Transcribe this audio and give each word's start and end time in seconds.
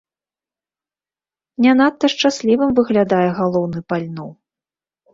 Не 1.67 1.71
надта 1.83 2.05
шчаслівым 2.15 2.75
выглядае 2.83 3.23
галоўны 3.39 3.79
па 3.91 3.95
льну. 4.05 4.29